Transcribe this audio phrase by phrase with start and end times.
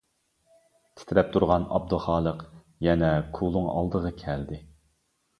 [0.99, 2.41] تىترەپ تۇرغان ئابدۇخالىق
[2.85, 4.59] يەنە كۇلۇڭ ئالدىغا كەلدى.